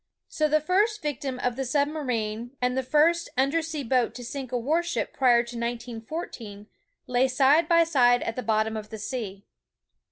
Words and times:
So 0.27 0.47
the 0.47 0.59
first 0.59 1.03
victim 1.03 1.37
of 1.43 1.55
the 1.55 1.63
submarine, 1.63 2.57
and 2.59 2.75
the 2.75 2.81
first 2.81 3.29
under 3.37 3.61
sea 3.61 3.83
boat 3.83 4.15
to 4.15 4.23
sink 4.23 4.51
a 4.51 4.57
warship 4.57 5.13
prior 5.13 5.43
to 5.43 5.55
1914, 5.55 6.65
lay 7.05 7.27
side 7.27 7.69
by 7.69 7.83
side 7.83 8.23
at 8.23 8.35
the 8.35 8.41
bottom 8.41 8.75
of 8.75 8.89
the 8.89 8.97
sea. 8.97 9.45